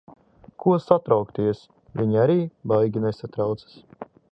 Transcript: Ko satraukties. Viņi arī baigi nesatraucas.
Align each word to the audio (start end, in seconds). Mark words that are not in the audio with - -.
Ko 0.63 0.71
satraukties. 0.85 1.61
Viņi 2.01 2.19
arī 2.23 2.39
baigi 2.73 3.07
nesatraucas. 3.07 3.81